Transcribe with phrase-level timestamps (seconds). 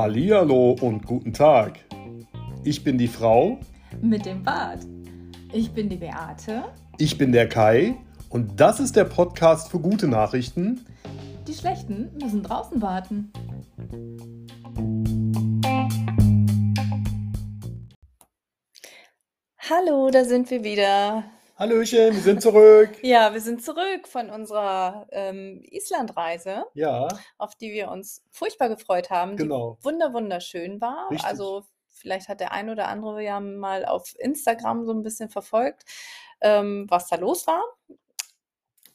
[0.00, 1.78] Hallihallo und guten Tag.
[2.64, 3.58] Ich bin die Frau.
[4.00, 4.86] Mit dem Bart.
[5.52, 6.64] Ich bin die Beate.
[6.98, 7.96] Ich bin der Kai.
[8.28, 10.86] Und das ist der Podcast für gute Nachrichten.
[11.48, 13.32] Die schlechten müssen draußen warten.
[19.58, 21.24] Hallo, da sind wir wieder.
[21.60, 22.88] Hallöchen, wir sind zurück.
[23.02, 29.10] Ja, wir sind zurück von unserer ähm, Islandreise, Ja, auf die wir uns furchtbar gefreut
[29.10, 29.76] haben, die genau.
[29.82, 31.10] wunder wunderschön war.
[31.10, 31.28] Richtig.
[31.28, 35.84] Also vielleicht hat der ein oder andere ja mal auf Instagram so ein bisschen verfolgt,
[36.40, 37.62] ähm, was da los war.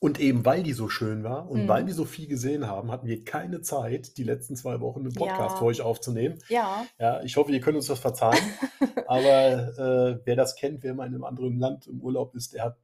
[0.06, 1.68] Und eben weil die so schön war und Mhm.
[1.68, 5.14] weil wir so viel gesehen haben, hatten wir keine Zeit, die letzten zwei Wochen einen
[5.14, 5.58] Podcast Ja.
[5.58, 6.38] für euch aufzunehmen.
[6.48, 8.38] Ja, Ja, ich hoffe, ihr könnt uns das verzeihen.
[9.08, 9.28] Aber
[9.78, 12.78] äh, wer das kennt, wer mal in einem anderen Land im Urlaub ist, der hat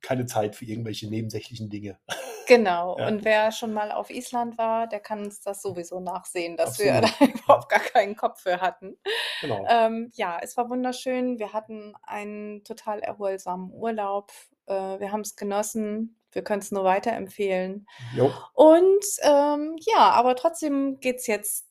[0.00, 1.96] keine Zeit für irgendwelche nebensächlichen Dinge.
[2.46, 2.96] Genau.
[2.98, 3.08] Ja.
[3.08, 6.96] Und wer schon mal auf Island war, der kann uns das sowieso nachsehen, dass wir
[6.96, 7.20] Absolut.
[7.20, 8.96] da überhaupt gar keinen Kopf für hatten.
[9.40, 9.66] Genau.
[9.68, 11.38] Ähm, ja, es war wunderschön.
[11.38, 14.32] Wir hatten einen total erholsamen Urlaub.
[14.66, 16.20] Äh, wir haben es genossen.
[16.32, 17.86] Wir können es nur weiterempfehlen.
[18.14, 18.32] Jo.
[18.54, 21.66] Und ähm, ja, aber trotzdem geht es jetzt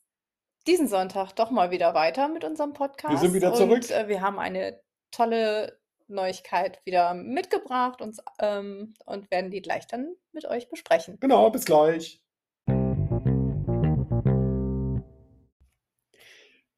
[0.66, 3.32] diesen Sonntag doch mal wieder weiter mit unserem Podcast.
[3.34, 3.82] wieder zurück.
[3.82, 9.86] Und äh, wir haben eine tolle Neuigkeit wieder mitgebracht uns, ähm, und werden die gleich
[9.86, 11.18] dann mit euch besprechen.
[11.20, 12.20] Genau, bis gleich.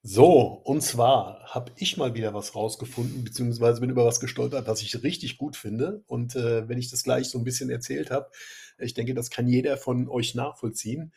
[0.09, 4.81] So, und zwar habe ich mal wieder was rausgefunden, beziehungsweise bin über was gestolpert, was
[4.81, 6.05] ich richtig gut finde.
[6.07, 8.31] Und äh, wenn ich das gleich so ein bisschen erzählt habe,
[8.79, 11.13] ich denke, das kann jeder von euch nachvollziehen.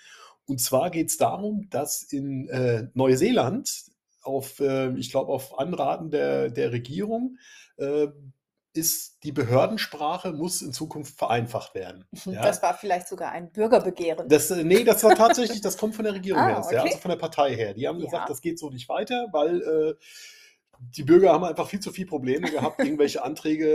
[0.48, 3.70] Und zwar geht es darum, dass in äh, Neuseeland
[4.22, 7.38] auf, äh, ich glaube, auf Anraten der, der Regierung
[7.78, 8.08] äh,
[8.74, 12.06] ist die Behördensprache muss in Zukunft vereinfacht werden.
[12.26, 12.42] Ja?
[12.44, 14.30] Das war vielleicht sogar ein Bürgerbegehren.
[14.30, 16.78] Das, äh, nee, das war tatsächlich, das kommt von der Regierung Ah, her, ja, okay.
[16.78, 17.74] also von der Partei her.
[17.74, 18.06] Die haben Ja.
[18.06, 19.96] gesagt, das geht so nicht weiter, weil äh,
[20.96, 23.68] die Bürger haben einfach viel zu viele Probleme gehabt, irgendwelche Anträge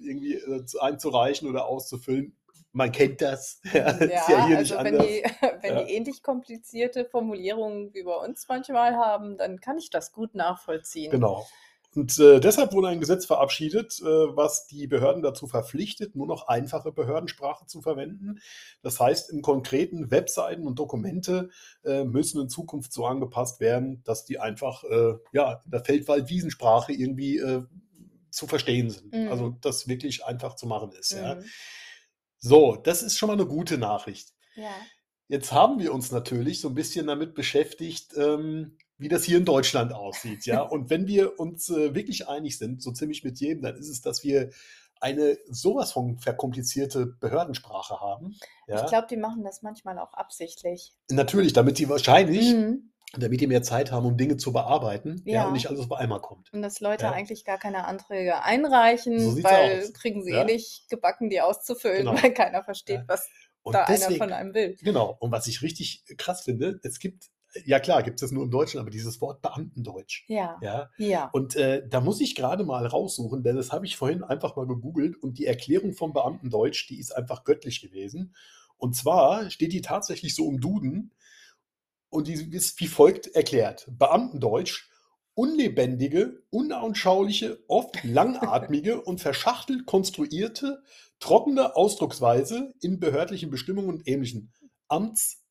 [0.00, 2.36] äh, irgendwie äh, zu- einzureichen oder auszufüllen.
[2.76, 3.60] Man kennt das.
[3.72, 5.06] Ja, ist ja hier nicht also wenn anders.
[5.06, 5.22] die,
[5.62, 5.82] wenn Ja.
[5.84, 11.10] die ähnlich komplizierte Formulierungen wie bei uns manchmal haben, dann kann ich das gut nachvollziehen.
[11.10, 11.46] Genau.
[11.94, 16.48] Und äh, deshalb wurde ein Gesetz verabschiedet, äh, was die Behörden dazu verpflichtet, nur noch
[16.48, 18.40] einfache Behördensprache zu verwenden.
[18.82, 21.48] Das heißt, im konkreten Webseiten und Dokumente
[21.82, 26.92] äh, müssen in Zukunft so angepasst werden, dass die einfach äh, ja, in der Feldwald-Wiesensprache
[26.92, 27.62] irgendwie äh,
[28.28, 29.14] zu verstehen sind.
[29.14, 29.28] Mhm.
[29.30, 31.12] Also das wirklich einfach zu machen ist.
[31.12, 31.38] Ja.
[32.38, 34.32] So, das ist schon mal eine gute Nachricht.
[34.54, 34.70] Ja.
[35.28, 39.44] Jetzt haben wir uns natürlich so ein bisschen damit beschäftigt, ähm, wie das hier in
[39.44, 40.62] Deutschland aussieht, ja.
[40.62, 44.00] Und wenn wir uns äh, wirklich einig sind, so ziemlich mit jedem, dann ist es,
[44.00, 44.50] dass wir
[45.00, 48.36] eine sowas von verkomplizierte Behördensprache haben.
[48.66, 48.82] Ja.
[48.82, 50.94] Ich glaube, die machen das manchmal auch absichtlich.
[51.10, 52.92] Natürlich, damit die wahrscheinlich, Mhm.
[53.18, 55.46] Damit die mehr Zeit haben, um Dinge zu bearbeiten, ja, Ja.
[55.46, 56.52] und nicht alles auf einmal kommt.
[56.52, 57.12] Und dass Leute Ja.
[57.12, 59.92] eigentlich gar keine Anträge einreichen, So weil aus.
[59.92, 60.42] kriegen sie Ja.
[60.42, 62.22] eh nicht gebacken, die auszufüllen, Genau.
[62.22, 63.28] weil keiner versteht, was
[63.62, 64.76] Und da einer deswegen, von einem will.
[64.82, 67.24] genau, und was ich richtig krass finde, es gibt,
[67.64, 70.58] ja klar, gibt es das nur im Deutschen, aber dieses Wort Beamtendeutsch, Ja.
[70.60, 71.30] ja, Ja.
[71.32, 74.66] Und äh, da muss ich gerade mal raussuchen, denn das habe ich vorhin einfach mal
[74.66, 78.34] gegoogelt und die Erklärung vom Beamtendeutsch, die ist einfach göttlich gewesen.
[78.78, 81.12] Und zwar steht die tatsächlich so im Duden
[82.08, 83.86] und die ist wie folgt erklärt.
[83.90, 84.88] Beamtendeutsch,
[85.34, 90.82] unlebendige, unanschauliche, oft langatmige und verschachtelt konstruierte,
[91.20, 94.52] trockene Ausdrucksweise in behördlichen Bestimmungen und ähnlichen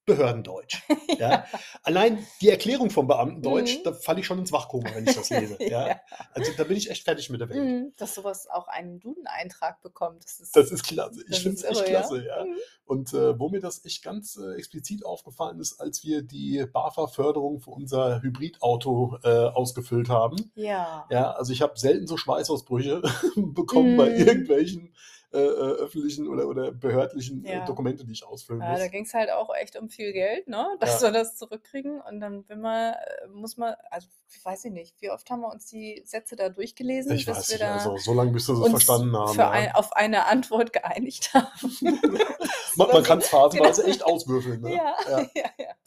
[0.07, 0.81] Amtsbehördendeutsch.
[1.17, 1.45] Ja?
[1.83, 3.83] Allein die Erklärung vom Beamtendeutsch, Mhm.
[3.85, 5.55] da falle ich schon ins Wachkoma, wenn ich das lese.
[5.63, 5.87] ja?
[5.87, 6.01] Ja.
[6.33, 7.63] Also da bin ich echt fertig mit der Welt.
[7.63, 7.93] Mhm.
[7.95, 10.25] Dass sowas auch einen Duden-Eintrag bekommt.
[10.25, 11.23] Das ist, Das ist klasse.
[11.29, 12.43] Ich finde es echt irre, klasse, ja.
[12.43, 12.57] Mhm.
[12.85, 17.61] Und äh, wo mir das echt ganz äh, explizit aufgefallen ist, als wir die BAFA-Förderung
[17.61, 20.51] für unser Hybridauto äh, ausgefüllt haben.
[20.55, 21.05] Ja.
[21.09, 23.01] Ja, also ich habe selten so Schweißausbrüche
[23.37, 24.15] bekommen bei Mhm.
[24.27, 24.93] irgendwelchen
[25.35, 27.65] äh, äh, öffentlichen oder, oder behördlichen äh, Ja.
[27.65, 28.79] Dokumente, die ich ausfüllen Ja, muss.
[28.79, 30.65] da ging es halt auch echt um viel Geld, ne?
[30.79, 31.07] Dass Ja.
[31.07, 32.01] wir das zurückkriegen.
[32.01, 34.07] Und dann will man, äh, muss man, also
[34.43, 37.49] weiß ich nicht, wie oft haben wir uns die Sätze da durchgelesen, Ich bis weiß
[37.49, 39.39] wir nicht, da also so lange bis wir sie uns verstanden haben.
[39.39, 41.47] ein, auf eine Antwort geeinigt haben.
[42.75, 43.93] man, man kann es phasenweise Genau.
[43.93, 44.61] echt auswürfeln.
[44.61, 44.75] Ne?
[44.75, 45.25] Ja, Ja.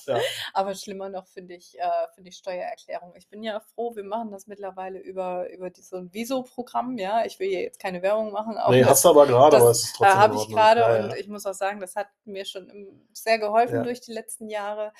[0.06, 0.20] ja.
[0.54, 1.82] Aber schlimmer noch finde ich, äh,
[2.14, 3.12] finde ich Steuererklärung.
[3.16, 7.24] Ich bin ja froh, wir machen das mittlerweile über, über die, so ein Viso-Programm, ja.
[7.26, 8.56] Ich will hier jetzt keine Werbung machen.
[8.56, 10.80] auch Nee, hast du aber gerade, das, aber es ist trotzdem äh, habe ich gerade
[10.80, 11.16] Ja, und ja.
[11.16, 12.70] ich muss auch sagen, das hat mir schon
[13.12, 13.82] sehr geholfen Ja.
[13.82, 14.92] durch die letzten Jahre.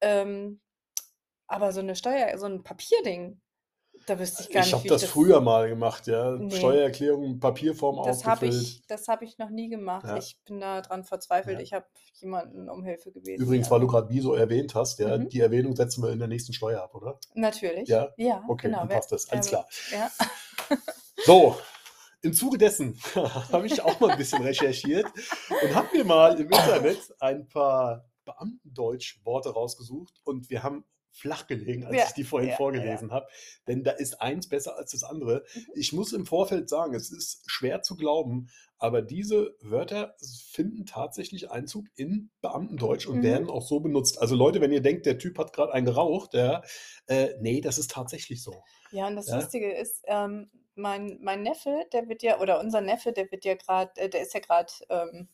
[0.00, 0.60] Ähm,
[1.46, 3.40] aber so eine Steuer, so ein Papierding,
[4.06, 5.10] Da wüsste ich gar Ich nicht, habe ich das das.
[5.10, 6.32] früher mal gemacht, ja.
[6.32, 8.62] Nee, Steuererklärung in Papierform das habe ausgefüllt.
[8.62, 10.06] ich, das habe ich noch nie gemacht.
[10.06, 11.58] Ja, Ich bin da dran verzweifelt.
[11.58, 11.62] ja.
[11.62, 13.42] Ich habe jemanden um Hilfe gebeten.
[13.42, 15.28] Übrigens, weil du gerade Wieso erwähnt hast, ja, mhm.
[15.28, 17.18] die Erwähnung setzen wir in der nächsten Steuer ab, oder?
[17.34, 17.88] Natürlich.
[17.88, 18.08] Ja?
[18.16, 18.78] Ja, Okay, genau.
[18.80, 19.28] dann passt das.
[19.30, 19.66] Alles klar.
[21.24, 21.56] So,
[22.22, 25.06] im Zuge dessen habe ich auch mal ein bisschen recherchiert
[25.62, 30.84] und habe mir mal im Internet ein paar Beamtendeutsch-Worte rausgesucht und wir haben
[31.14, 32.56] flach gelegen, als Ja, ich die vorhin ja, ja.
[32.56, 33.26] vorgelesen habe,
[33.68, 35.44] denn da ist eins besser als das andere.
[35.54, 35.66] Mhm.
[35.74, 38.48] Ich muss im Vorfeld sagen, es ist schwer zu glauben,
[38.78, 40.14] aber diese Wörter
[40.50, 43.22] finden tatsächlich Einzug in Beamtendeutsch und Mhm.
[43.24, 44.20] werden auch so benutzt.
[44.22, 46.62] Also Leute, wenn ihr denkt, der Typ hat gerade einen geraucht, ja,
[47.08, 48.62] äh, nee, das ist tatsächlich so.
[48.90, 52.80] Ja, und das Ja, Lustige ist, ähm, mein, mein Neffe, der wird ja, oder unser
[52.80, 55.28] Neffe, der wird ja gerade, äh, der ist ja gerade ähm,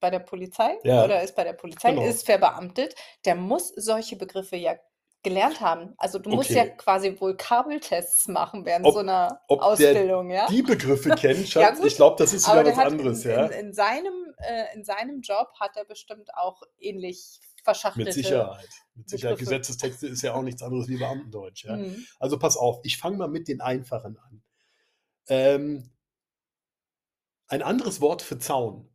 [0.00, 2.04] bei der Polizei ja, oder ist bei der Polizei, genau.
[2.04, 2.94] ist verbeamtet.
[3.24, 4.76] Der muss solche Begriffe ja
[5.22, 5.94] gelernt haben.
[5.98, 6.74] Also du musst ja Okay.
[6.76, 10.46] quasi Vokabeltests machen während so Ob, einer ob der Ausbildung, ja?
[10.46, 13.30] die Begriffe kennt, Ja, Schatz, ich gut, glaube, das ist wieder der was anderes, in,
[13.30, 13.46] in, ja.
[13.46, 18.68] in, seinem, äh, in seinem Job hat er bestimmt auch ähnlich Mit verschachtelte Sicherheit.
[18.94, 19.36] Mit Sicherheit.
[19.38, 19.56] Begriffe.
[19.56, 21.76] Gesetzestexte ist ja auch nichts anderes wie Beamtendeutsch, ja.
[21.76, 22.06] Mhm.
[22.20, 24.42] Also pass auf, ich fange mal mit den einfachen an.
[25.28, 25.90] Ähm,
[27.48, 28.88] ein anderes Wort für Zaun,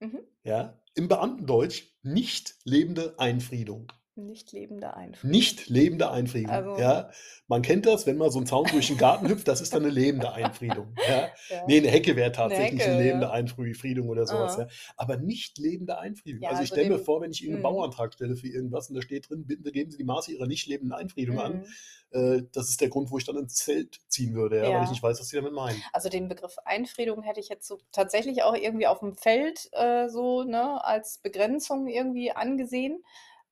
[0.00, 0.20] Mhm.
[0.44, 3.92] ja, im Beamtendeutsch nicht lebende Einfriedung.
[4.26, 5.30] Nicht lebende Einfriedung.
[5.30, 7.10] Nicht lebende Einfriedung, Also, ja.
[7.48, 9.82] Man kennt das, wenn mal so ein Zaun durch den Garten hüpft, das ist dann
[9.82, 11.28] eine lebende Einfriedung, ja.
[11.50, 11.64] ja.
[11.66, 13.32] Nee, eine Hecke wäre Eine tatsächlich eine Hecke, lebende ja.
[13.32, 14.62] Einfriedung oder sowas, Ah.
[14.62, 14.68] ja.
[14.96, 16.42] Aber nicht lebende Einfriedung.
[16.44, 17.76] Also ich also stelle mir vor, wenn ich irgendeinen Mhm.
[17.76, 20.66] Bauantrag stelle für irgendwas und da steht drin, bitte geben Sie die Maße Ihrer nicht
[20.68, 21.64] lebenden Einfriedung an,
[22.12, 22.36] Mhm.
[22.38, 24.90] äh, das ist der Grund, wo ich dann ins Zelt ziehen würde, ja, weil ich
[24.90, 25.82] nicht weiß, was Sie damit meinen.
[25.92, 30.08] Also den Begriff Einfriedung hätte ich jetzt so tatsächlich auch irgendwie auf dem Feld äh,
[30.08, 33.02] so ne, als Begrenzung irgendwie angesehen.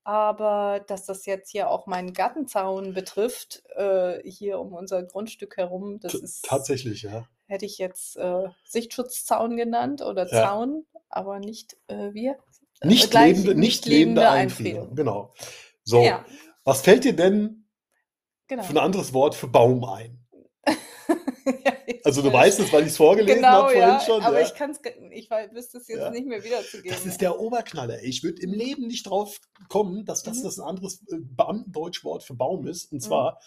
[0.09, 6.01] Aber dass das jetzt hier auch meinen Gartenzaun betrifft, äh, hier um unser Grundstück herum,
[6.01, 7.29] das T ist, tatsächlich, ja.
[7.47, 10.47] hätte ich jetzt äh, Sichtschutzzaun genannt oder Ja.
[10.49, 12.39] Zaun, aber nicht äh, wir.
[12.81, 14.97] Äh, Nicht gleich lebende, nicht lebende lebende Einfriedung, Einfriedung.
[14.97, 15.35] genau.
[15.85, 16.25] So, Ja,
[16.65, 17.67] was fällt dir denn
[18.47, 18.81] für ein genau.
[18.81, 20.27] anderes Wort für Baum ein?
[21.65, 21.73] Ja,
[22.09, 24.41] Also du äh, weißt es, weil ich es vorgelesen genau, habe vorhin ja, schon, aber
[24.41, 24.47] ja.
[24.47, 24.79] ich kann es,
[25.11, 26.11] ich wüsste es jetzt Ja.
[26.11, 26.97] nicht mehr Das wiederzugeben.
[27.07, 28.03] ist der Oberknaller.
[28.03, 29.39] Ich würde im Leben nicht drauf
[29.69, 30.43] kommen, dass das, Mhm.
[30.45, 32.91] das ein anderes äh, Beamtendeutschwort für Baum ist.
[32.93, 33.03] Und Mhm.
[33.03, 33.41] zwar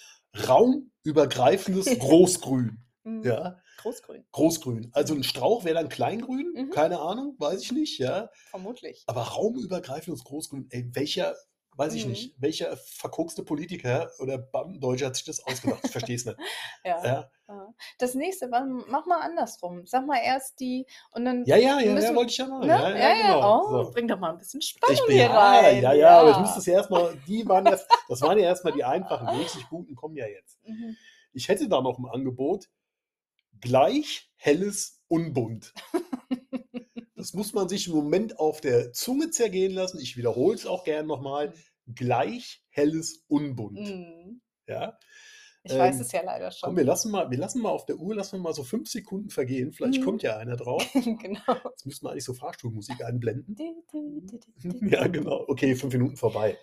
[0.47, 2.77] raumübergreifendes Großgrün.
[3.03, 3.23] Mhm.
[3.23, 4.25] Ja, Großgrün.
[4.31, 4.89] Großgrün.
[4.93, 5.21] Also Mhm.
[5.21, 6.69] ein Strauch wäre dann Kleingrün, Mhm.
[6.69, 8.29] keine Ahnung, weiß ich nicht, ja.
[8.51, 9.03] Vermutlich.
[9.07, 11.35] Aber raumübergreifendes Großgrün, ey, welcher,
[11.77, 12.11] weiß ich Mhm.
[12.11, 15.79] nicht, welcher verkorkste Politiker oder Beamtendeutsche hat sich das ausgedacht?
[15.83, 16.37] Ich verstehe es nicht.
[16.83, 17.03] Ja.
[17.05, 17.73] Ja, ja.
[17.99, 19.85] Das nächste, mach mal andersrum.
[19.85, 22.67] Sag mal erst die und dann ja, ja, ja, ja müssen, wollte ich ja machen.
[22.67, 22.73] ne?
[22.73, 23.33] Ja, Ja, ja, ja.
[23.35, 23.61] genau.
[23.65, 23.91] Oh, So.
[23.91, 25.81] bring doch mal ein bisschen Spannung bin hier ja, rein.
[25.81, 26.55] ja, ja, aber ich muss Ja.
[26.55, 29.95] das ja erstmal, die waren erst, das waren ja erstmal die einfachen, die richtig guten
[29.95, 30.59] kommen ja jetzt.
[30.65, 30.95] Mhm.
[31.33, 32.69] Ich hätte da noch ein Angebot,
[33.59, 35.73] gleich helles Unbunt.
[37.21, 39.99] Das muss man sich im Moment auf der Zunge zergehen lassen.
[39.99, 41.53] Ich wiederhole es auch gern nochmal.
[41.93, 43.79] Gleich helles Unbunt.
[43.79, 44.41] Mhm.
[44.67, 44.97] Ja,
[45.63, 46.77] Ich weiß ähm, es ja leider komm, schon.
[46.77, 49.29] wir lassen mal, wir lassen mal auf der Uhr, lassen wir mal so fünf Sekunden
[49.29, 49.71] vergehen.
[49.71, 50.05] Vielleicht Mhm.
[50.05, 50.83] kommt ja einer drauf.
[50.93, 51.41] genau.
[51.69, 53.55] Jetzt müssen wir eigentlich so Fahrstuhlmusik einblenden.
[54.89, 55.45] Ja, genau.
[55.47, 56.57] Okay, fünf Minuten vorbei.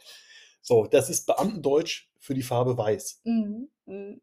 [0.61, 3.21] So, das ist Beamtendeutsch für die Farbe Weiß.
[3.25, 3.71] Mhm.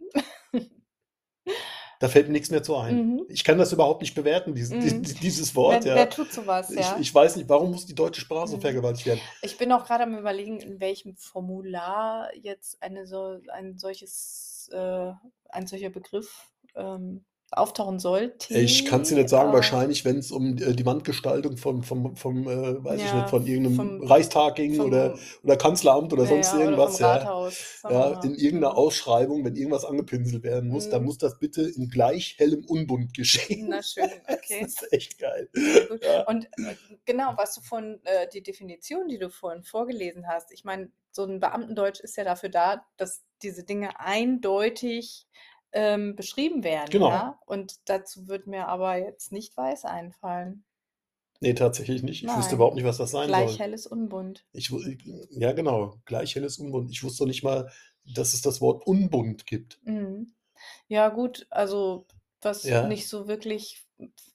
[2.00, 2.96] Da fällt mir nichts mehr zu ein.
[2.96, 3.26] Mhm.
[3.30, 5.04] Ich kann das überhaupt nicht bewerten, dies, dies, Mhm.
[5.22, 5.86] dieses Wer, Wort.
[5.86, 6.06] wer Ja.
[6.08, 6.98] tut sowas, Ich, ja?
[7.00, 8.62] ich weiß nicht, warum muss die deutsche Sprache so Mhm.
[8.62, 9.22] vergewaltigt werden?
[9.42, 15.12] Ich bin auch gerade am überlegen, in welchem Formular jetzt eine so, ein solches, äh,
[15.50, 17.24] ein solcher Begriff ähm,
[17.58, 18.54] auftauchen sollte.
[18.54, 22.16] Ich kann es dir nicht sagen, wahrscheinlich, wenn es um äh, die Wandgestaltung vom, vom,
[22.16, 26.12] vom äh, weiß ich Ja, nicht, von irgendeinem vom- Reichstag ging vom, oder, oder Kanzleramt
[26.14, 26.96] oder ja, sonst ja, irgendwas.
[27.00, 27.14] Oder ja.
[27.18, 28.20] Rathaus, Ja, mal.
[28.26, 28.76] in irgendeiner.
[28.78, 31.06] Ausschreibung, wenn irgendwas angepinselt werden muss, dann Mhm.
[31.08, 33.68] muss das bitte in gleich hellem Unbund geschehen.
[33.70, 34.66] Na schön, Das okay.
[34.66, 35.50] ist echt geil.
[36.04, 36.28] Ja.
[36.28, 40.64] Und äh, genau, was du von, äh, die Definition, die du vorhin vorgelesen hast, ich
[40.66, 45.28] meine, so ein Beamtendeutsch ist ja dafür da, dass diese Dinge eindeutig
[45.76, 47.10] ähm, beschrieben werden, Genau.
[47.10, 47.40] ja.
[47.46, 50.64] Und dazu wird mir aber jetzt nicht weiß einfallen.
[51.42, 52.24] Nee, tatsächlich nicht.
[52.24, 52.54] Ich wüsste Nein.
[52.56, 53.60] überhaupt nicht, was das sein Gleich soll.
[53.60, 54.46] helles Unbunt.
[54.54, 54.70] Ich,
[55.32, 55.98] ja, genau.
[56.06, 56.90] Gleich helles Unbunt.
[56.92, 57.70] Ich wusste nicht mal,
[58.06, 59.80] dass es das Wort Unbunt gibt.
[59.84, 60.34] Mhm.
[60.88, 62.08] Ja, gut, also
[62.42, 62.88] was Ja.
[62.88, 63.86] nicht so wirklich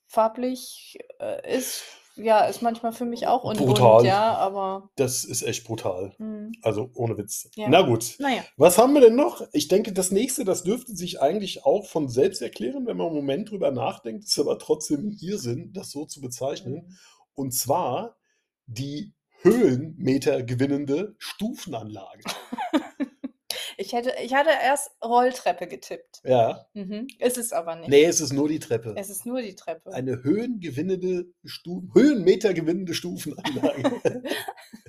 [0.06, 1.82] farblich äh, ist,
[2.16, 4.04] ja, ist manchmal für mich auch unbunt, Brutal.
[4.04, 6.12] ja, aber Das ist echt brutal.
[6.18, 7.48] hm, Also ohne Witz.
[7.56, 7.68] Ja.
[7.68, 8.16] Na gut.
[8.18, 8.42] naja.
[8.56, 9.42] Was haben wir denn noch?
[9.52, 13.16] Ich denke, das nächste, das dürfte sich eigentlich auch von selbst erklären, wenn man einen
[13.16, 16.74] Moment drüber nachdenkt, ist aber trotzdem Irrsinn, das so zu bezeichnen.
[16.86, 16.96] Mhm.
[17.34, 18.16] Und zwar
[18.66, 22.22] die Höhenmeter gewinnende Stufenanlage.
[23.90, 26.20] Ich hätte, ich hatte erst Rolltreppe getippt.
[26.22, 26.64] Ja.
[26.74, 27.08] Mhm.
[27.18, 27.88] Ist es aber nicht.
[27.88, 28.94] Nee, es ist nur die Treppe.
[28.96, 29.92] Es ist nur die Treppe.
[29.92, 34.00] Eine höhengewinnende Stu Höhenmeter gewinnende Stufenanlage.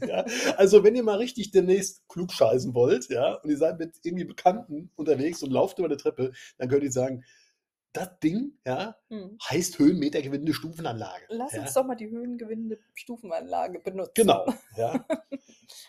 [0.07, 0.23] ja,
[0.55, 4.91] also wenn ihr mal richtig demnächst klugscheißen wollt, ja, und ihr seid mit irgendwie Bekannten
[4.95, 7.23] unterwegs und lauft über eine Treppe, dann könnt ihr sagen,
[7.93, 9.37] das Ding, ja, Hm.
[9.49, 11.25] heißt Höhenmeter gewinnende Stufenanlage.
[11.29, 11.61] Lass ja.
[11.61, 14.13] uns doch mal die höhengewinnende Stufenanlage benutzen.
[14.15, 14.45] Genau,
[14.77, 15.05] ja.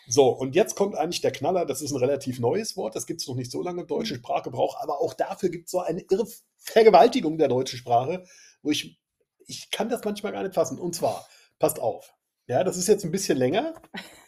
[0.07, 1.65] So, und jetzt kommt eigentlich der Knaller.
[1.65, 2.95] Das ist ein relativ neues Wort.
[2.95, 4.21] Das gibt es noch nicht so lange im deutschen Mhm.
[4.21, 4.77] Sprachgebrauch.
[4.81, 6.25] Aber auch dafür gibt es so eine irre
[6.57, 8.23] Vergewaltigung der deutschen Sprache,
[8.61, 8.97] wo ich,
[9.45, 10.79] ich kann das manchmal gar nicht fassen.
[10.79, 11.27] Und zwar,
[11.59, 12.13] passt auf.
[12.47, 13.73] Ja, das ist jetzt ein bisschen länger.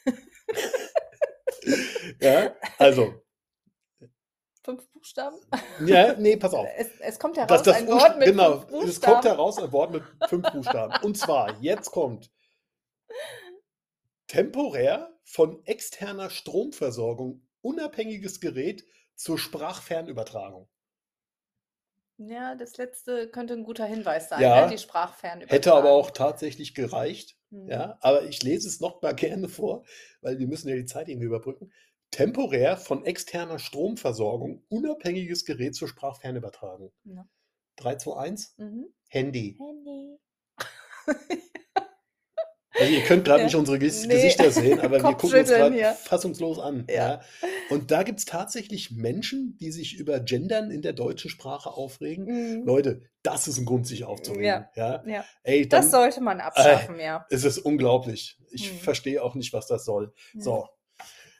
[2.21, 3.13] ja, also,
[5.05, 5.37] Buchstaben?
[5.85, 6.67] ja, nee, pass auf.
[6.77, 9.27] Es, es kommt heraus Das, das ein Wort mit genau, fünf es kommt Buchstaben.
[9.27, 11.03] heraus ein Wort mit fünf Buchstaben.
[11.03, 12.31] Und zwar, jetzt kommt
[14.27, 18.83] temporär von externer Stromversorgung unabhängiges Gerät
[19.15, 20.67] zur Sprachfernübertragung.
[22.17, 24.71] Ja, das letzte könnte ein guter Hinweis sein, Ja, ne?
[24.71, 25.49] die Sprachfernübertragung.
[25.55, 27.37] Hätte aber auch tatsächlich gereicht.
[27.51, 27.69] Mhm.
[27.69, 29.83] Ja, aber ich lese es noch mal gerne vor,
[30.21, 31.71] weil wir müssen ja die Zeit irgendwie überbrücken.
[32.15, 36.93] Temporär von externer Stromversorgung unabhängiges Gerät zur Sprachfernübertragung.
[37.03, 37.27] Ja.
[37.75, 38.85] 3, 2, 1, Mhm.
[39.09, 39.57] Handy.
[39.59, 40.17] Handy.
[42.77, 43.45] Also ihr könnt gerade Ja.
[43.45, 44.15] nicht unsere Ges Nee.
[44.15, 46.85] Gesichter sehen, aber wir gucken uns gerade fassungslos an.
[46.89, 46.95] Ja.
[46.95, 47.21] Ja.
[47.69, 52.25] Und da gibt es tatsächlich Menschen, die sich über Gendern in der deutschen Sprache aufregen.
[52.25, 52.65] Mhm.
[52.65, 54.65] Leute, das ist ein Grund, sich aufzuregen.
[54.75, 55.01] Ja.
[55.07, 57.25] Ja, Ey, das dann sollte man abschaffen, ja.
[57.29, 58.37] es ist unglaublich.
[58.51, 58.77] Ich Mhm.
[58.79, 60.13] verstehe auch nicht, was das soll.
[60.33, 60.41] Mhm.
[60.41, 60.67] So.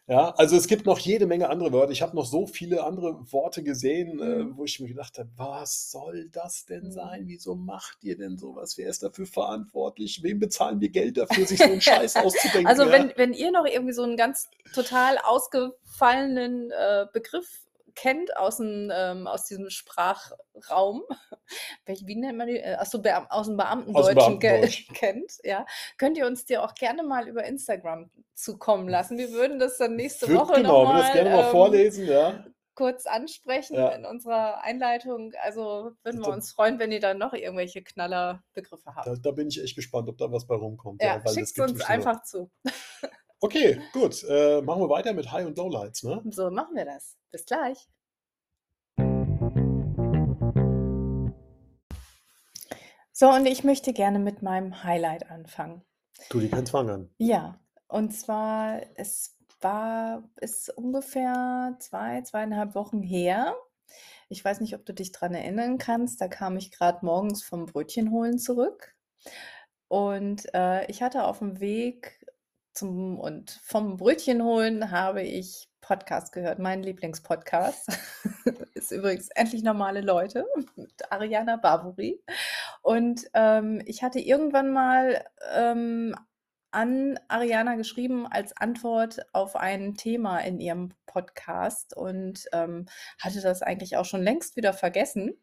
[0.08, 1.92] Ja, also es gibt noch jede Menge andere Wörter.
[1.92, 4.58] Ich habe noch so viele andere Worte gesehen, äh, Mhm.
[4.58, 6.92] wo ich mir gedacht habe, was soll das denn Mhm.
[6.92, 7.24] sein?
[7.26, 8.78] Wieso macht ihr denn sowas?
[8.78, 10.22] Wer ist dafür verantwortlich?
[10.22, 12.68] Wem bezahlen wir Geld dafür, sich so einen Scheiß auszudenken?
[12.68, 12.92] Also ja?
[12.92, 17.62] wenn, wenn ihr noch irgendwie so einen ganz total ausgefallenen äh, Begriff
[17.96, 21.04] kennt aus, dem, ähm, aus diesem Sprachraum,
[21.86, 22.58] wie nennt man die?
[22.58, 24.88] Äh, Achso, aus dem Beamtendeutschen Beamtendeutsch.
[24.94, 25.66] kennt, ja,
[25.98, 29.18] könnt ihr uns dir auch gerne mal über Instagram zukommen lassen.
[29.18, 31.52] Wir würden das dann nächste Würd- Woche genau, noch will mal, das gerne mal ähm,
[31.52, 32.46] vorlesen, ja.
[32.76, 33.90] kurz ansprechen Ja.
[33.90, 35.32] in unserer Einleitung.
[35.42, 39.08] Also würden wir Da- uns freuen, wenn ihr dann noch irgendwelche Knallerbegriffe habt.
[39.08, 41.02] Da, da bin ich echt gespannt, ob da was bei rumkommt.
[41.02, 42.52] ja, weil das schickt gibt uns einfach zu.
[43.46, 44.24] Okay, gut.
[44.28, 46.20] Äh, machen wir weiter mit High- und Lowlights, ne?
[46.32, 47.16] So machen wir das.
[47.30, 47.88] Bis gleich.
[53.12, 55.84] So, und ich möchte gerne mit meinem Highlight anfangen.
[56.30, 57.14] Tu die keinen Zwang an.
[57.20, 63.54] Ja, und zwar, es war, ist ungefähr zwei, zweieinhalb Wochen her.
[64.28, 66.20] Ich weiß nicht, ob du dich dran erinnern kannst.
[66.20, 68.96] Da kam ich gerade morgens vom Brötchen holen zurück.
[69.88, 72.25] Und äh, ich hatte auf dem Weg
[72.76, 76.60] zum und vom Brötchen holen habe ich Podcast gehört.
[76.60, 77.88] Mein Lieblingspodcast
[78.74, 82.22] ist übrigens Endlich normale Leute mit Ariana Barbori.
[82.82, 86.16] Und ähm, ich hatte irgendwann mal ähm,
[86.72, 92.88] an Ariana geschrieben als Antwort auf ein Thema in ihrem Podcast und ähm,
[93.22, 95.40] hatte das eigentlich auch schon längst wieder vergessen.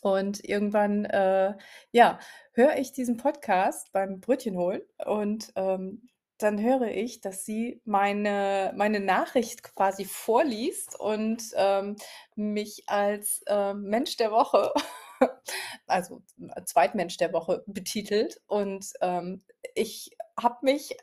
[0.00, 1.54] Und irgendwann, äh,
[1.90, 2.18] ja,
[2.52, 8.72] höre ich diesen Podcast beim Brötchen holen und ähm, dann höre ich, dass sie meine,
[8.76, 11.96] meine Nachricht quasi vorliest und ähm,
[12.34, 14.72] mich als äh, Mensch der Woche,
[15.86, 16.22] also
[16.64, 18.40] Zweitmensch der Woche betitelt.
[18.46, 19.42] Und ähm,
[19.74, 20.96] ich habe mich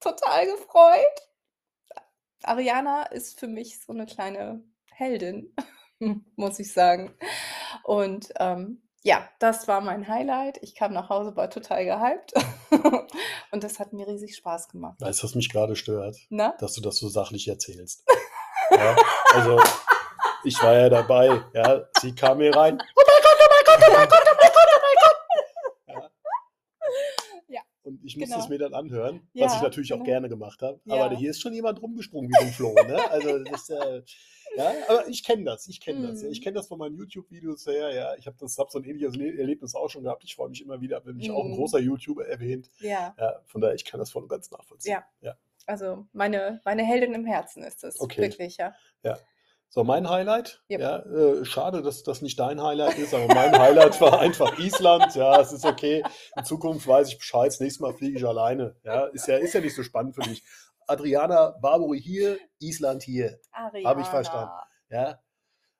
[0.00, 1.28] total gefreut.
[2.42, 5.54] Ariana ist für mich so eine kleine Heldin,
[6.36, 7.14] muss ich sagen.
[7.84, 10.58] Und ähm, ja, das war mein Highlight.
[10.62, 12.34] Ich kam nach Hause, war total gehypt.
[13.50, 15.00] Und das hat mir riesig Spaß gemacht.
[15.00, 16.16] Weißt du, was mich gerade stört?
[16.28, 16.54] Na?
[16.58, 18.04] Dass du das so sachlich erzählst.
[18.70, 18.96] ja,
[19.34, 19.60] also,
[20.44, 21.42] ich war ja dabei.
[21.54, 22.80] Ja, sie kam hier rein.
[22.96, 25.10] Oh mein Gott, oh mein Gott, oh mein Gott, oh mein Gott, oh mein Gott.
[27.82, 28.44] Und ich musste genau.
[28.44, 30.06] es mir dann anhören, was Ja, ich natürlich auch genau.
[30.06, 30.80] gerne gemacht habe.
[30.84, 31.06] Ja.
[31.06, 32.74] Aber hier ist schon jemand rumgesprungen wie so ein Floh.
[32.74, 33.10] Ne?
[33.10, 34.02] Also, das, äh,
[34.56, 36.20] ja, aber ich kenne das, ich kenne das.
[36.22, 36.26] Ja.
[36.28, 36.32] Mhm.
[36.32, 37.94] Ich kenne das von meinen YouTube-Videos her.
[37.94, 40.24] Ja, ich habe das so ein ähnliches Le- Erlebnis auch schon gehabt.
[40.24, 41.56] Ich freue mich immer wieder, wenn mich auch ein Mhm.
[41.56, 42.70] großer YouTuber erwähnt.
[42.80, 44.92] Ja, Ja, von daher, ich kann das voll und ganz nachvollziehen.
[44.92, 45.04] Ja.
[45.20, 45.36] ja.
[45.66, 48.00] also meine, meine Heldin im Herzen ist es.
[48.00, 48.22] Okay.
[48.22, 48.74] Wirklich, ja.
[49.72, 50.64] So, mein Highlight.
[50.68, 50.80] Yep.
[50.80, 55.14] Ja, äh, schade, dass das nicht dein Highlight ist, aber mein Highlight war einfach Island.
[55.14, 56.02] Ja, es ist okay.
[56.36, 57.46] In Zukunft weiß ich Bescheid.
[57.46, 58.74] Das nächste Mal fliege ich alleine.
[58.82, 60.42] Ja, ist ja, ist ja nicht so spannend für mich.
[60.90, 63.38] Adriana Barbori hier, Island hier.
[63.52, 64.00] Ariana.
[64.00, 64.52] ich verstanden.
[64.90, 65.20] Ja,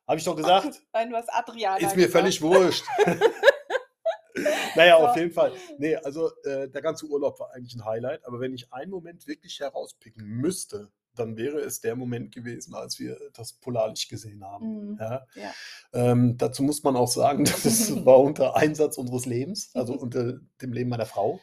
[0.06, 0.82] habe ich doch gesagt.
[0.92, 1.76] Nein, du hast Adriana.
[1.76, 2.12] Ist mir gesagt.
[2.12, 2.84] völlig wurscht.
[4.76, 5.20] naja, auf So.
[5.20, 5.52] jeden Fall.
[5.78, 9.26] Nee, also äh, der ganze Urlaub war eigentlich ein Highlight, aber wenn ich einen Moment
[9.26, 14.92] wirklich herauspicken müsste, dann wäre es der Moment gewesen, als wir das Polarlicht gesehen haben.
[14.92, 14.98] Mhm.
[15.00, 15.26] Ja.
[15.34, 15.52] Ja.
[15.92, 20.72] Ähm, dazu muss man auch sagen, das war unter Einsatz unseres Lebens, also unter dem
[20.72, 21.40] Leben meiner Frau.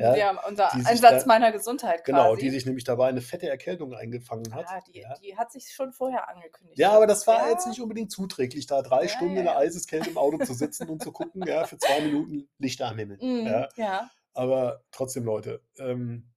[0.00, 2.42] Ja, Ja, unser Einsatz da- meiner Gesundheit Genau, quasi.
[2.42, 4.66] die sich nämlich dabei eine fette Erkältung eingefangen hat.
[4.70, 5.14] ja, die, ja.
[5.22, 6.78] die hat sich schon vorher angekündigt.
[6.78, 9.54] Ja, aber das war jetzt nicht unbedingt zuträglich, da drei Stunden in der.
[9.56, 13.18] Eiseskälte im Auto zu sitzen und zu gucken, ja, für zwei Minuten Lichter am Himmel.
[13.44, 13.68] Ja.
[13.76, 14.10] ja.
[14.32, 16.33] Aber trotzdem, Leute, ähm,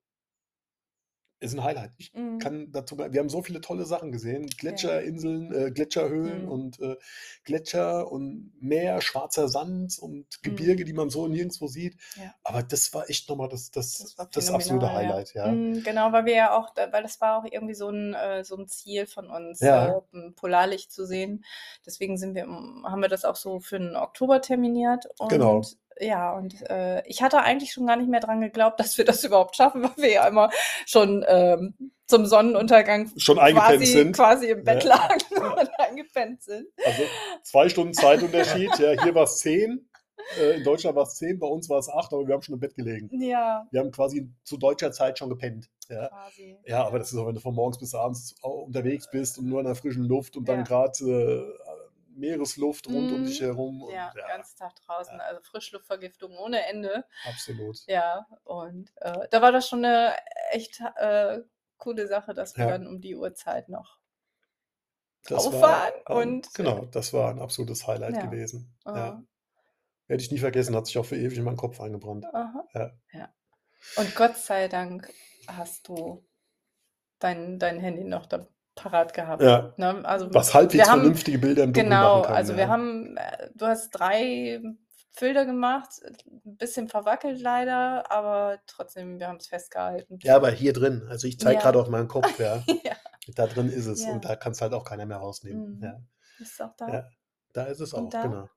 [1.39, 1.91] ist ein Highlight.
[1.98, 2.39] Ich Mhm.
[2.39, 6.50] kann dazu, wir haben so viele tolle Sachen gesehen: Gletscherinseln, äh, Gletscherhöhlen Mhm.
[6.51, 6.96] und äh,
[7.44, 11.96] Gletscher und Meer, schwarzer Sand und Gebirge, die man so nirgendwo sieht.
[12.15, 12.24] Mhm.
[12.24, 12.34] Ja.
[12.44, 15.51] Aber das war echt nochmal das, das, Das das, absolute Highlight, ja.
[15.51, 18.56] Mm, Genau, weil wir ja auch, weil das war auch irgendwie so ein, äh, so
[18.58, 19.98] ein Ziel von uns, Ja.
[20.13, 21.44] äh, Polarlicht zu sehen.
[21.86, 25.08] Deswegen sind wir, haben wir das auch so für den Oktober terminiert.
[25.20, 25.62] Und Genau.
[26.00, 29.24] Ja, und äh, ich hatte eigentlich schon gar nicht mehr dran geglaubt, dass wir das
[29.24, 30.50] überhaupt schaffen, weil wir ja immer
[30.86, 31.74] schon ähm,
[32.08, 34.16] zum Sonnenuntergang Schon eingepennt quasi, sind.
[34.16, 34.96] quasi im Bett Ja.
[34.96, 35.22] lagen
[35.60, 36.68] und eingepennt sind.
[36.86, 37.04] Also
[37.44, 38.77] zwei Stunden Zeitunterschied.
[38.80, 39.89] ja, hier war es zehn.
[40.39, 42.54] Äh, in Deutschland war es zehn, bei uns war es acht, aber wir haben schon
[42.56, 43.10] im Bett gelegen.
[43.22, 45.70] Ja, Wir haben quasi zu deutscher Zeit schon gepennt.
[45.89, 46.08] Ja.
[46.10, 46.58] quasi.
[46.66, 49.46] Ja, aber das ist auch, wenn du von morgens bis abends au- unterwegs bist und
[49.48, 50.63] nur in der frischen Luft und dann Ja.
[50.63, 51.66] gerade äh,
[52.17, 53.25] Meeresluft rund um Mhm.
[53.25, 53.81] dich herum.
[53.83, 55.24] Und, Ja, ja, den ganzen Tag draußen, Ja.
[55.25, 57.05] also Frischluftvergiftung ohne Ende.
[57.25, 57.77] absolut.
[57.88, 60.15] Ja, und äh, da war das schon eine
[60.51, 61.41] echt äh,
[61.77, 62.71] coole Sache, dass wir Ja.
[62.71, 64.00] dann um die Uhrzeit noch.
[65.24, 68.25] Das Auffahren war, ähm, und- Genau, das war ein absolutes Highlight Ja.
[68.25, 68.75] gewesen.
[68.86, 69.24] Äh, Ja.
[70.07, 72.25] Hätte ich nie vergessen, hat sich auch für ewig in meinen Kopf eingebrannt.
[72.33, 72.65] aha.
[72.74, 72.91] Ja.
[73.12, 73.33] ja.
[73.97, 75.12] Und Gott sei Dank
[75.47, 76.25] hast du
[77.19, 78.47] dein, dein Handy noch da
[78.77, 79.41] parat gehabt.
[79.43, 79.74] Ja.
[79.75, 80.05] Ne?
[80.05, 82.36] Also Was halbwegs haben, vernünftige Bilder im Dunkeln Genau, machen kann.
[82.36, 82.57] also ja.
[82.60, 84.62] wir haben, äh, du hast drei
[85.12, 85.89] Filter gemacht,
[86.46, 90.19] ein bisschen verwackelt leider, aber trotzdem, wir haben es festgehalten.
[90.22, 91.62] Ja, aber hier drin, also ich zeige Ja.
[91.62, 92.63] gerade auf meinen Kopf, ja.
[92.84, 92.93] ja,
[93.36, 95.77] Da drin ist es und da kannst halt auch keiner mehr rausnehmen.
[95.77, 95.84] Mhm.
[95.84, 96.00] Ja.
[96.39, 97.10] ist auch da.
[97.53, 98.22] Da ist es auch, da?
[98.22, 98.50] genau.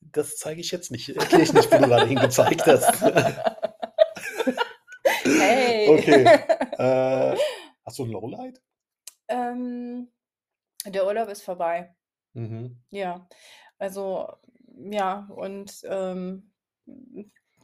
[0.00, 1.08] Das zeige ich jetzt nicht.
[1.08, 3.02] Erkläre ich nicht, wo du gerade hingezeigt hast.
[5.24, 5.88] hey!
[5.88, 6.24] Okay.
[6.78, 7.36] äh,
[7.84, 8.60] hast du ein Lowlight?
[9.28, 10.08] Ähm,
[10.86, 11.94] der Urlaub ist vorbei.
[12.34, 12.78] Mhm.
[12.90, 13.28] Ja,
[13.78, 14.32] also
[14.90, 16.50] ja, und ähm,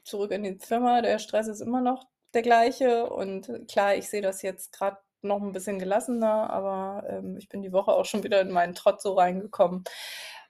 [0.04, 4.22] zurück in die Firma, der Stress ist immer noch der gleiche und klar, ich sehe
[4.22, 8.24] das jetzt gerade noch ein bisschen gelassener, aber ähm, ich bin die Woche auch schon
[8.24, 9.84] wieder in meinen Trott so reingekommen.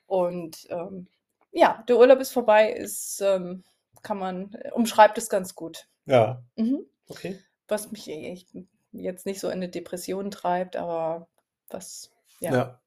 [0.07, 1.07] Und ähm,
[1.51, 3.63] ja, der Urlaub ist vorbei, ist, ähm,
[4.01, 5.87] kann man, umschreibt es ganz gut.
[6.05, 6.85] Ja, Mhm.
[7.07, 7.39] okay.
[7.67, 8.49] Was mich echt
[8.99, 11.27] jetzt nicht so in eine Depression treibt, aber
[11.69, 12.53] was, Ja.
[12.53, 12.81] ja.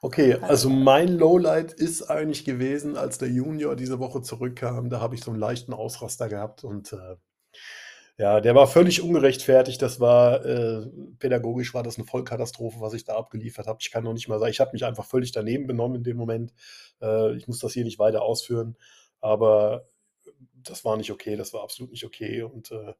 [0.00, 5.14] Okay, Also- mein Lowlight ist eigentlich gewesen, als der Junior diese Woche zurückkam, da habe
[5.14, 7.16] ich so einen leichten Ausraster gehabt und äh,
[8.18, 9.80] ja, der war völlig ungerechtfertigt.
[9.80, 10.86] Das war äh,
[11.18, 13.78] pädagogisch war das eine Vollkatastrophe, was ich da abgeliefert habe.
[13.80, 16.16] Ich kann noch nicht mal sagen, ich habe mich einfach völlig daneben benommen in dem
[16.18, 16.52] Moment.
[17.00, 18.76] Äh, ich muss das hier nicht weiter ausführen,
[19.20, 19.86] aber
[20.54, 22.94] das war nicht okay, das war absolut nicht okay und äh,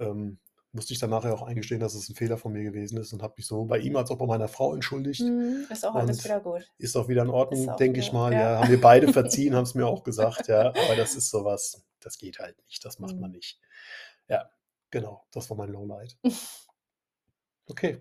[0.00, 0.38] ähm,
[0.72, 3.22] musste ich dann nachher auch eingestehen, dass es ein Fehler von mir gewesen ist und
[3.22, 5.20] habe mich so bei ihm als auch bei meiner Frau entschuldigt.
[5.20, 6.66] Mhm, Ist auch alles wieder gut.
[6.78, 8.32] Ist auch wieder in Ordnung, denke ich mal.
[8.32, 8.40] ja.
[8.40, 10.68] Ja, haben wir beide verziehen, haben es mir auch gesagt, ja.
[10.70, 13.20] Aber das ist sowas, das geht halt nicht, das macht Mhm.
[13.20, 13.60] man nicht.
[14.28, 14.48] Ja,
[14.90, 16.16] genau, das war mein Lowlight.
[17.68, 18.00] Okay.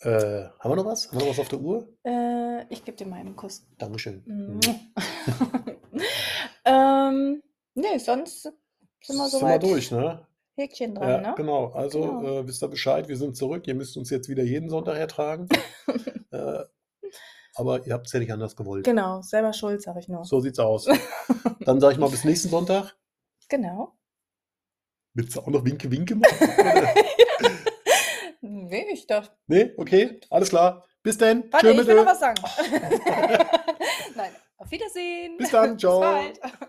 [0.00, 0.10] Äh,
[0.58, 1.06] haben wir noch was?
[1.08, 1.88] Haben wir noch was auf der Uhr?
[2.04, 3.64] Äh, ich gebe dir mal einen Kuss.
[3.78, 4.22] Dankeschön.
[4.26, 4.60] Mhm.
[6.64, 7.42] ähm,
[7.74, 9.62] nee, sonst sind wir Sind wir soweit.
[9.62, 10.26] durch, ne?
[10.56, 11.34] Häkchen dran, Ja, ne?
[11.36, 11.66] genau.
[11.72, 12.40] Also Genau.
[12.40, 13.66] Äh, wisst ihr Bescheid, wir sind zurück.
[13.66, 15.48] Ihr müsst uns jetzt wieder jeden Sonntag ertragen.
[16.30, 16.64] äh,
[17.54, 18.84] aber ihr habt es ja nicht anders gewollt.
[18.84, 20.24] Genau, selber schuld, sag ich nur.
[20.24, 20.86] So sieht's aus.
[21.60, 22.96] Dann sage ich mal bis nächsten Sonntag.
[23.48, 23.92] Genau.
[25.14, 26.36] Willst du auch noch Winke Winke machen?
[28.68, 29.32] Nee, ich dachte.
[29.46, 30.84] Nee, okay, alles klar.
[31.02, 31.44] Bis dann.
[31.52, 32.40] Warte, Tschö ich will noch was sagen.
[34.16, 35.36] Nein, auf Wiedersehen.
[35.36, 36.00] Bis dann, ciao.
[36.00, 36.62] Bis bald.